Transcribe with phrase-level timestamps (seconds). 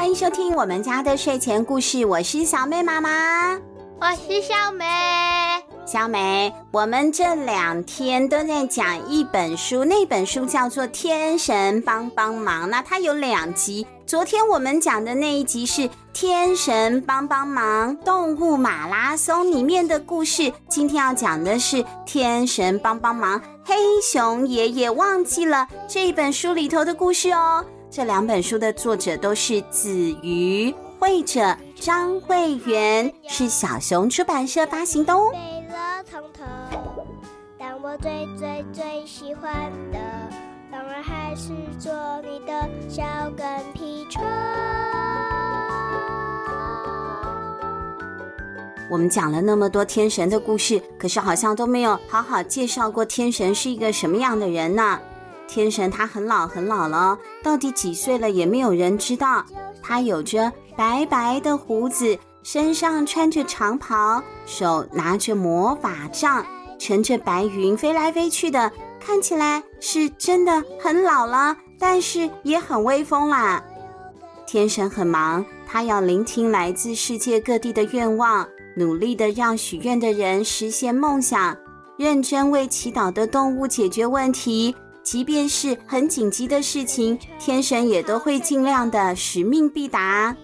[0.00, 3.52] 欢迎收听我们家的睡前故事，我是小妹妈妈，
[4.00, 4.86] 我是小梅。
[5.84, 13.86] 小梅，我们这两天都在讲一本书，那本书叫做《天神帮帮忙》，那它有两集。
[14.06, 15.82] 昨天我们讲的那一集是
[16.14, 21.76] 《天神帮帮忙动物马拉松》里面的故事，今天要讲的是
[22.06, 27.62] 《天神帮帮忙黑熊爷爷忘记了》这一本书里头的故事哦。
[27.90, 29.90] 这两本书的作者都是子
[30.22, 35.32] 瑜，绘者张慧媛，是小熊出版社发行的哦。
[35.32, 36.44] 飞了从头，
[37.58, 39.52] 但我最最最喜欢
[39.90, 39.98] 的。
[40.70, 41.48] 当然还是
[41.80, 43.02] 做你的小
[43.36, 44.22] 跟屁虫。
[48.88, 55.00] 我们讲了那么多天神的故事，可是好像都没有好好介绍过天神是一个什么样的人呢？
[55.52, 59.44] 天神他很老很老了，到底几岁了也没有人知道。
[59.82, 66.46] 他有着白白的胡子，身上穿着长袍，手拿着魔法杖，
[66.78, 68.70] 乘着白云飞来飞去的。
[69.00, 73.60] 看起来是真的很老了，但是也很威风啦。
[74.46, 81.56] 天神很忙，他要聆听来自世界各地的愿望，努力的让许愿的人实现梦想，
[81.96, 84.76] 认真为祈祷的动物解决问题。
[85.10, 90.36] 即便是很紧急的事情，天神也都会尽量的使命必达。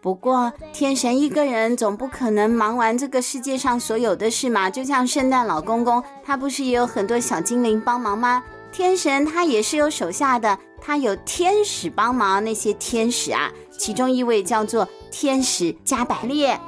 [0.00, 4.70] 不过，天神一个人总不可能忙完这个世界上所有的事嘛。
[4.70, 8.44] 就像圣诞老公公，他不是也有很多小精灵帮忙吗？
[8.70, 12.44] 天神他也是有手下的，他有天使帮忙。
[12.44, 16.60] 那些天使啊，其中一位叫做天使加百列。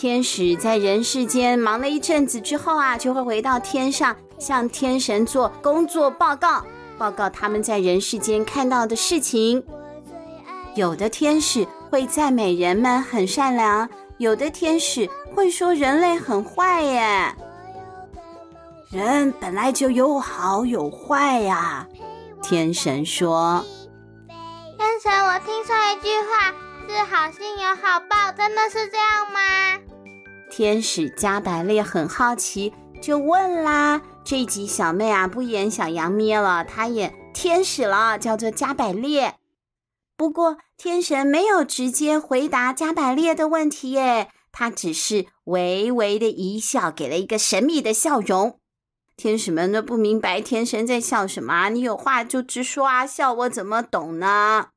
[0.00, 6.64] 天使在人世间忙了一阵子之后啊，就会回到天上，向天神做工作报告，
[6.96, 9.62] 报告他们在人世间看到的事情。
[10.74, 17.34] 有的天使会赞美人们很善良，有的天使会说人类很坏耶。
[18.90, 21.86] 人本来就有好有坏呀，
[22.42, 23.62] 天神说。
[24.78, 26.54] 天神，我听说一句话，
[26.90, 29.78] 是好心有好报，真的是这样吗？
[30.50, 34.02] 天使加百列很好奇，就问啦。
[34.24, 39.36] 这集小妹啊，不演小羊咩了，她演天使了，叫做加百列。
[40.16, 48.58] 不过，天神没有直接回答加百列的问题耶，他只是微微的一笑，给了一个神秘的笑容。
[49.16, 54.70] 天使们都不明白天神在笑什么，你有话就直说啊，笑我怎么懂呢？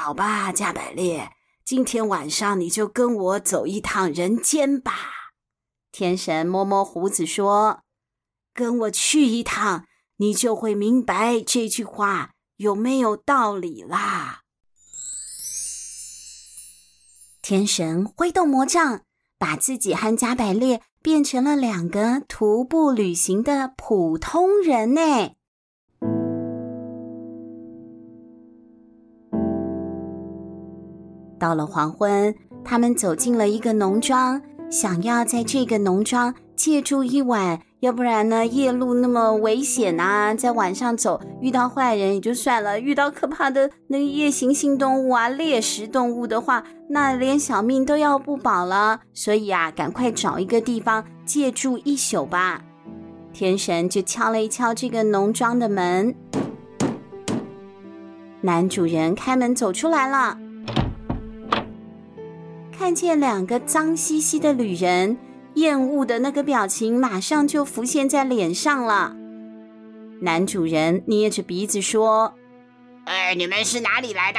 [0.00, 1.32] 好吧，加百列，
[1.64, 4.92] 今天晚上你就跟我走一趟人间吧。
[5.90, 7.80] 天神摸摸胡子说
[8.54, 9.86] ：“跟我去一趟，
[10.18, 14.42] 你就会明白这句话。”有没有道理啦？
[17.42, 19.02] 天神挥动魔杖，
[19.36, 25.37] 把自己和加百列变成了两个徒步旅行的普通人呢。
[31.38, 32.34] 到了黄昏，
[32.64, 34.40] 他们走进了一个农庄，
[34.70, 37.60] 想要在这个农庄借住一晚。
[37.80, 38.44] 要不然呢？
[38.44, 48.98] 夜路那么危险啊，在晚上走，遇到坏人也就算了，遇到可怕的那夜行性动物啊、猎食动物的话，那连小命都要不保了。
[49.14, 52.64] 所以啊，赶快找一个地方借住一宿吧。
[53.32, 56.12] 天神就敲了一敲这个农庄的门，
[58.40, 60.36] 男主人开门走出来了，
[62.78, 65.18] 看见两个脏兮兮的旅人。
[65.54, 69.16] 厌恶的那个表情马上就浮现在脸上了。
[70.20, 72.32] 男主人捏着鼻子说
[73.06, 74.38] ：“哎，你们是哪里来的？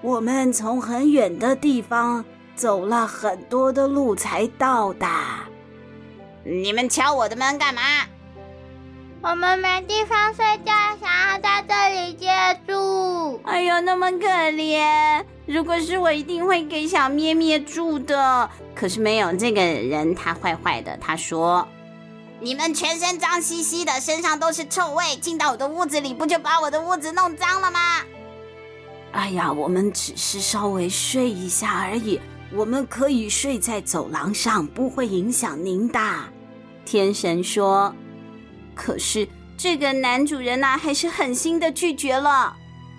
[0.00, 2.24] 我们从很远的地方
[2.54, 5.06] 走了很多的路才到的。
[6.42, 7.82] 你们敲我的门干嘛？
[9.22, 12.26] 我们没地方睡觉，想要在这里借
[12.66, 13.38] 住。
[13.44, 15.22] 哎呦，那么可怜！
[15.44, 20.96] 如果是我，一定会给小咩咩住的。”可是没有这个人，他坏坏的。
[20.96, 21.68] 他说
[22.40, 27.78] ：“你们全身脏兮兮的，身上都是臭味，进到我的屋子里，不就把我的屋子弄脏了吗？”
[29.12, 32.18] 哎呀，我们只是稍微睡一下而已，
[32.54, 36.00] 我们可以睡在走廊上，不会影响您的。
[36.86, 37.94] 天神说
[38.74, 42.56] ：“可是这个男主人呢，还是狠心的拒绝了。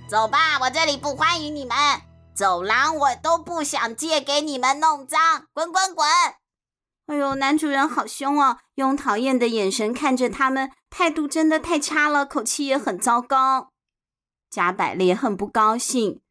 [0.08, 1.76] 走吧，我这里不欢迎你们。”
[2.34, 6.08] 走廊我都不想借给你们弄脏，滚滚滚！
[7.08, 13.72] 哎呦，男主人好凶哦，用讨厌的眼神看着他们，态度真的太差了，口气也很糟糕。
[14.50, 16.22] 加百列很不高兴，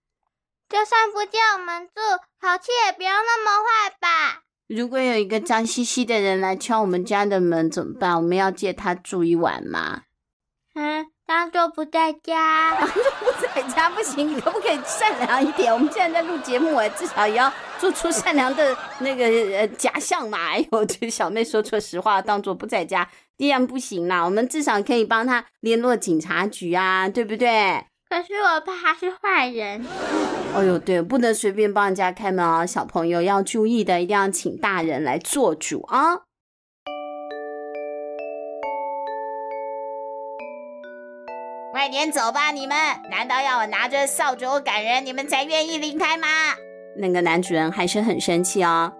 [0.69, 2.01] 就算不借我们住，
[2.41, 4.43] 口气也不要那么坏吧。
[4.71, 8.15] 如果有一个脏兮兮的人来敲我们家的门怎么办？
[8.15, 10.03] 我们要借他住一晚吗？
[10.75, 12.77] 嗯，当做不在家。
[12.79, 15.73] 当做不在家不行，你可不可以善良一点？
[15.73, 19.25] 我们现在在录节目，哎，至少也要做出善良的那个
[19.59, 20.39] 呃假象嘛。
[20.39, 24.25] 哎呦，这小妹说错实话，当做不在家，依然不行啦。
[24.25, 27.87] 我们至少可以帮他联络警察局啊，对不对？
[28.11, 29.87] 可是我爸他是坏人。
[30.53, 32.67] 哦呦，对，不能随便帮人家开门啊！
[32.67, 36.23] 小朋友要注意的，一定要请大人来做主啊！
[41.71, 42.77] 快点走吧，你们！
[43.13, 46.27] 难道要我拿着扫帚赶人，你们才愿意离开吗？
[46.97, 48.93] 那个男主人还是很生气哦，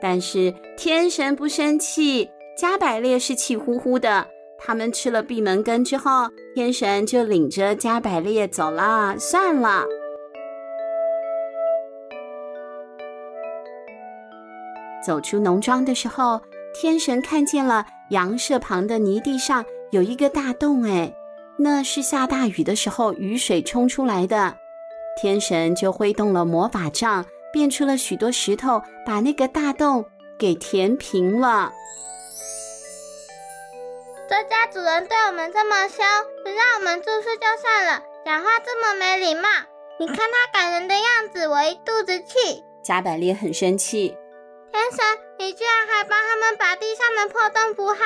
[0.00, 4.28] 但是天神不生气，加百列是气呼呼的。
[4.66, 9.14] 他们吃了闭门羹之后，天神就领着加百列走了。
[9.18, 9.84] 算了，
[15.06, 16.40] 走出农庄的时候，
[16.74, 21.12] 天神看见了羊舍旁的泥地上有一个大洞，哎，
[21.58, 24.56] 那是下大雨的时候雨水冲出来的。
[25.20, 30.06] 天神就挥动了魔法杖，变出了许多石头，把那个大洞
[30.38, 31.70] 给填平了。
[34.72, 36.04] 主人对我们这么凶，
[36.42, 39.48] 不让我们住宿就算了，讲话这么没礼貌。
[39.98, 42.64] 你看他赶人的样子，我一肚子气。
[42.82, 44.16] 加百列很生气。
[44.72, 45.04] 天神，
[45.38, 47.96] 你居然还帮他们把地上的破洞补好，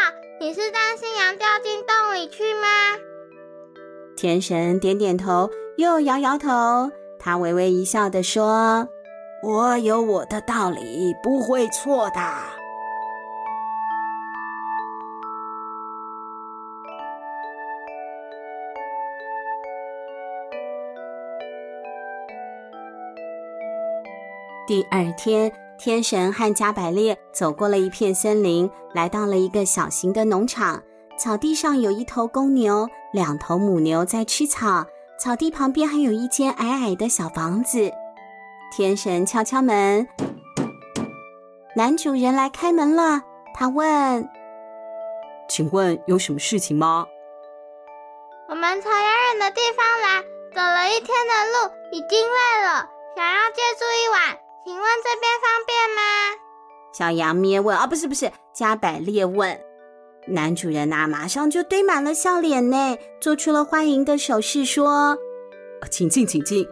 [0.41, 2.69] 你是担心羊掉进洞里去吗？
[4.17, 6.91] 天神点点头，又摇摇头。
[7.19, 8.89] 他微微一笑的说
[9.43, 12.21] ：“我有我的道理，不会错的。”
[24.69, 30.83] 第二天，天神和加百列走过了一片森林，来到了一个小型的农场。
[31.17, 34.85] 草地上有一头公牛，两头母牛在吃草。
[35.19, 37.91] 草地旁边还有一间矮矮的小房子。
[38.71, 40.07] 天神敲敲门，
[41.75, 43.23] 男主人来开门了。
[43.55, 44.29] 他问
[45.49, 47.07] ：“请问有什么事情吗？”
[48.51, 50.23] 我们从遥远的地方来，
[50.55, 52.87] 走了一天的路，已经累了，
[53.17, 54.39] 想要借住一晚。
[54.65, 56.03] 请问这边方便吗？
[56.93, 57.77] 小羊咩问。
[57.77, 59.59] 啊，不是不是，加百列问。
[60.27, 65.17] 男主人呐、啊，马上就堆满了笑脸呢，做出了欢迎的手势，说
[65.91, 66.67] ：“请进，请进。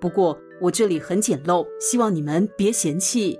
[0.00, 3.38] 不过我这里很简陋，希望你们别嫌弃。”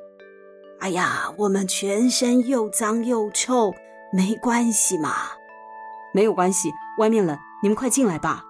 [0.79, 3.73] 哎呀，我们全身又脏又臭，
[4.13, 5.15] 没关系嘛。
[6.15, 8.45] 没有关系，外面冷，你们快进来吧。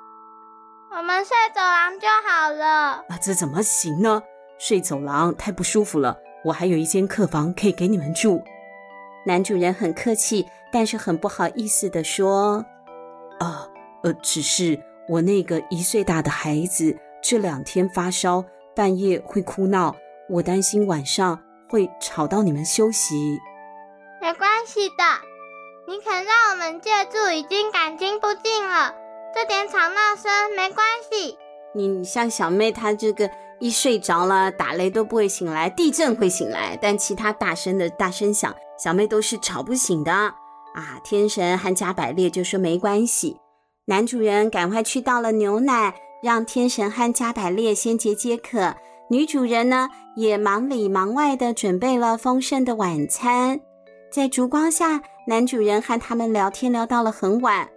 [0.90, 2.66] 我们睡走廊就好了。
[3.08, 4.22] 啊，这怎么行呢？
[4.58, 8.42] 睡走廊太不舒服了，我还有一间客房可以给你们住。
[9.26, 12.64] 男主人很客气，但是很不好意思地说
[13.40, 13.68] ：“啊，
[14.02, 18.44] 呃，只是我那个一岁大的孩子这两天发烧，
[18.74, 19.94] 半夜会哭闹，
[20.28, 23.38] 我担心晚上会吵到你们休息。”
[24.22, 25.04] 没关系的，
[25.86, 28.94] 你肯让我们借住已经感激不尽了，
[29.34, 31.36] 这点吵闹声没关系。
[31.74, 33.30] 你像小妹她这个。
[33.58, 41.00] 一睡着了，打雷都不会醒来，地震会醒来，但其他大声的大声响，小妹都是吵不醒的啊！
[41.02, 43.38] 天神和加百列就说没关系。
[43.86, 48.74] 男主人赶快去倒了牛奶，让天神和加百列先解解渴。
[49.08, 53.60] 女主人呢，也忙里忙外的准备了丰盛的晚餐。
[54.10, 57.68] 在烛光下，男主人和他们聊天聊到了很晚。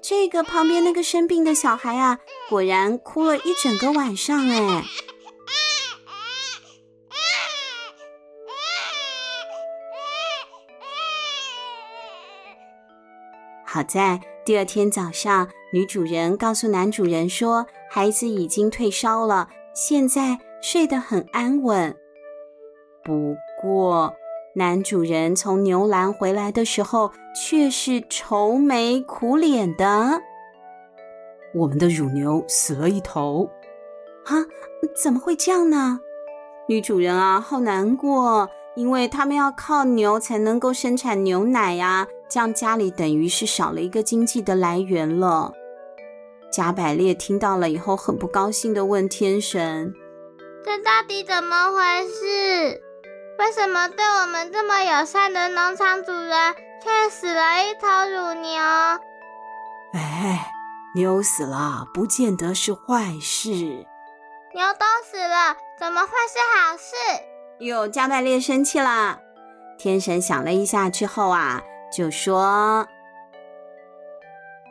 [0.00, 2.18] 这个旁边那个生病的小孩啊，
[2.48, 4.82] 果然哭了一整个晚上，哎。
[13.70, 21.94] 好在第二天早上，女主人告诉男主人说，孩子已经退烧了，现在睡得很安稳。
[23.04, 24.14] 不过，
[24.54, 30.22] 男主人从牛栏回来的时候，却是愁眉苦脸的。
[31.54, 33.50] 我们的乳牛死了一头，
[34.24, 34.32] 啊，
[34.96, 36.00] 怎么会这样呢？
[36.70, 42.08] 女主人啊，好难过，因为他们要靠牛才能够生产牛奶呀。
[42.28, 45.52] 这样家里等于是少了一个经济的来源了。
[46.50, 49.94] 加百列听到了以后，很不高兴地问天神
[50.64, 52.82] ：“这到底怎么回事？
[53.38, 58.60] 为什么对我们这么友善的农场主人，却死了一头乳牛？”
[59.94, 60.50] 哎，
[60.94, 63.50] 牛死了不见得是坏事。
[64.54, 66.94] 牛都死了，怎么会是好事？
[67.60, 69.18] 哟，加百列生气了。
[69.78, 72.86] 天神想了一下之后啊，就说：“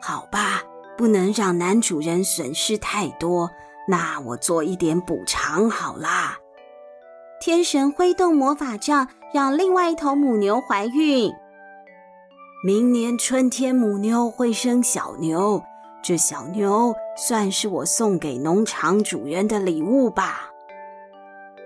[0.00, 0.62] 好吧，
[0.96, 3.50] 不能让男主人损失太多，
[3.86, 6.38] 那我做一点补偿好啦。”
[7.40, 11.32] 天神挥动魔法杖，让另外一头母牛怀孕。
[12.64, 15.62] 明年春天，母牛会生小牛。
[16.02, 20.50] 这小牛算是我送给农场主人的礼物吧。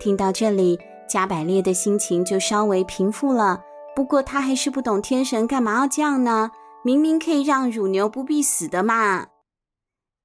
[0.01, 3.63] 听到这里，加百列的心情就稍微平复了。
[3.95, 6.51] 不过他还是不懂天神干嘛要这样呢？
[6.85, 9.29] 明明可以让乳牛不必死的嘛。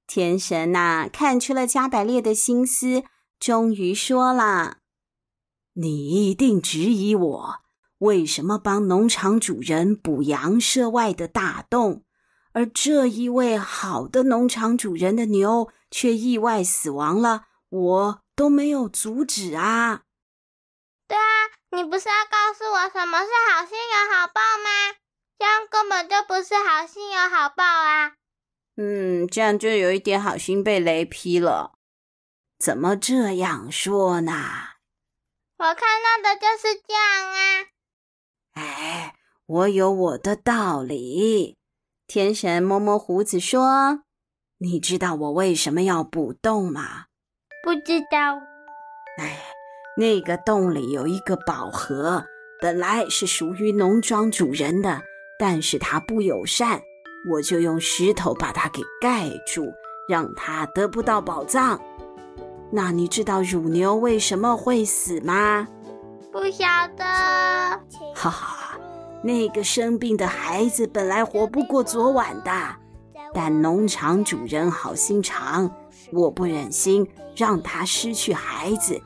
[0.08, 3.04] 天神呐，看出了加百列的心思，
[3.40, 4.78] 终于说了
[5.76, 7.56] ：“你一定质疑我。”
[8.00, 12.04] 为什么帮农场主人补羊舍外的大洞，
[12.54, 17.46] 而这一位好的农场主人的牛却意外死亡了？
[17.70, 20.04] 我都没有阻止啊！
[21.08, 21.22] 对啊，
[21.78, 24.98] 你不是要告诉我什么是好心有好报吗？
[25.38, 28.14] 这样根本就不是好心有好报啊！
[28.78, 31.76] 嗯，这样就有一点好心被雷劈了。
[32.58, 34.34] 怎么这样说呢？
[35.60, 37.68] 我看到的就是这样啊。
[38.54, 39.16] 哎，
[39.46, 41.60] 我有我的道理。
[42.08, 44.02] 天神摸摸胡子说
[44.58, 47.06] ：“你知道我为什么要补洞吗？”
[47.62, 48.40] 不知道。
[49.20, 49.38] 哎，
[50.00, 52.24] 那个洞里有一个宝盒，
[52.62, 55.02] 本来是属于农庄主人的，
[55.40, 56.80] 但是他不友善，
[57.28, 59.74] 我就用石头把它给盖住，
[60.08, 61.82] 让他得不到宝藏。
[62.70, 65.68] 那你知道乳牛为什么会死吗？
[66.32, 67.04] 不晓得，
[68.14, 68.78] 哈哈，
[69.24, 72.52] 那个生病的孩子本来活不过昨晚的，
[73.34, 75.72] 但农场主人好心肠，
[76.12, 79.02] 我不忍心让他失去孩子。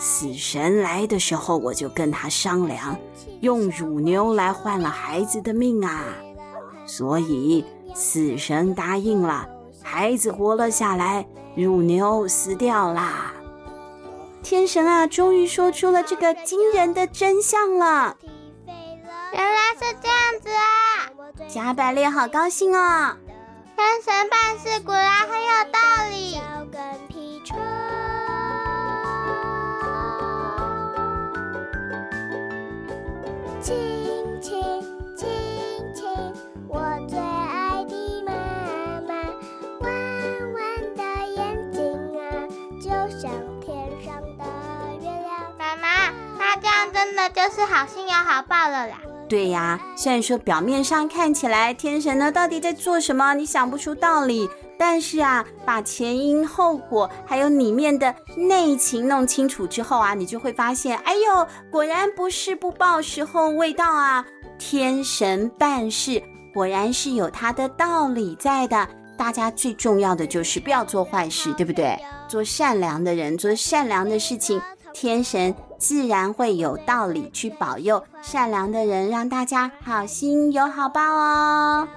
[0.00, 2.96] 死神来的时候，我就跟他商量，
[3.42, 6.04] 用乳牛来换了孩子的命啊。
[6.86, 7.64] 所以
[7.94, 9.46] 死神答应了，
[9.82, 13.34] 孩子活了下来，乳牛死掉啦。
[14.42, 18.16] 天神啊，终于说出了这个惊人的真相了！
[19.32, 21.12] 原来是这样子啊！
[21.46, 23.14] 加百列好高兴哦！
[23.76, 25.28] 天神办事果然
[47.20, 48.98] 那就是好心有好报了啦。
[49.28, 54.48] 对呀，虽然说表面上看起来天神呢到底在做什么，你想不出道理，
[54.78, 64.24] 但是啊，把前因后果还有里面的内情弄清楚之后啊，你就会发现，哎呦，果然不是不报时候未到啊！
[64.58, 66.22] 天神办事
[66.54, 68.88] 果然是有他的道理在的。
[69.18, 71.98] 大家最重要的就是不要做坏事，对不对？
[72.26, 74.58] 做善良的人，做善良的事情。
[74.92, 81.88] 天神自然会有道理去保佑善良的人，让大家好心有好报哦。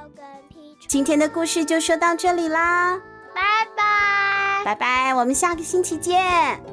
[0.88, 3.00] 今天的故事就说到这里啦，
[3.34, 3.42] 拜
[3.76, 6.73] 拜，拜拜，我们下个星期见。